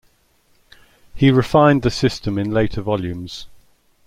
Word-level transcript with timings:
He 1.13 1.29
refined 1.29 1.83
the 1.83 1.91
system 1.91 2.39
in 2.39 2.49
later 2.49 2.81
volumes. 2.81 3.45